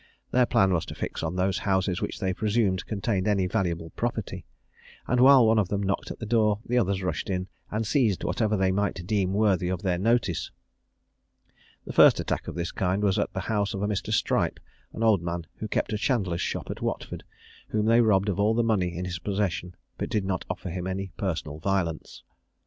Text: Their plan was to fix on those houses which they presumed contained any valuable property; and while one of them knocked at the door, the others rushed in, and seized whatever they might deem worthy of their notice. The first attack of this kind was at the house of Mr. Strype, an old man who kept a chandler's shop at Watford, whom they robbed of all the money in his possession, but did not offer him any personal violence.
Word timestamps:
Their 0.31 0.47
plan 0.47 0.73
was 0.73 0.83
to 0.87 0.95
fix 0.95 1.21
on 1.21 1.35
those 1.35 1.59
houses 1.59 2.01
which 2.01 2.17
they 2.19 2.33
presumed 2.33 2.87
contained 2.87 3.27
any 3.27 3.45
valuable 3.45 3.91
property; 3.91 4.47
and 5.05 5.19
while 5.21 5.45
one 5.45 5.59
of 5.59 5.67
them 5.69 5.83
knocked 5.83 6.09
at 6.09 6.17
the 6.17 6.25
door, 6.25 6.57
the 6.65 6.75
others 6.79 7.03
rushed 7.03 7.29
in, 7.29 7.47
and 7.69 7.85
seized 7.85 8.23
whatever 8.23 8.57
they 8.57 8.71
might 8.71 9.05
deem 9.05 9.31
worthy 9.35 9.69
of 9.69 9.83
their 9.83 9.99
notice. 9.99 10.49
The 11.85 11.93
first 11.93 12.19
attack 12.19 12.47
of 12.47 12.55
this 12.55 12.71
kind 12.71 13.03
was 13.03 13.19
at 13.19 13.31
the 13.33 13.41
house 13.41 13.75
of 13.75 13.81
Mr. 13.81 14.11
Strype, 14.11 14.59
an 14.91 15.03
old 15.03 15.21
man 15.21 15.45
who 15.57 15.67
kept 15.67 15.93
a 15.93 15.99
chandler's 15.99 16.41
shop 16.41 16.71
at 16.71 16.81
Watford, 16.81 17.23
whom 17.67 17.85
they 17.85 18.01
robbed 18.01 18.27
of 18.27 18.39
all 18.39 18.55
the 18.55 18.63
money 18.63 18.97
in 18.97 19.05
his 19.05 19.19
possession, 19.19 19.75
but 19.99 20.09
did 20.09 20.25
not 20.25 20.45
offer 20.49 20.71
him 20.71 20.87
any 20.87 21.11
personal 21.15 21.59
violence. 21.59 22.23